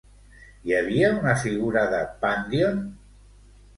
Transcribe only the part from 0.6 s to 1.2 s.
Hi havia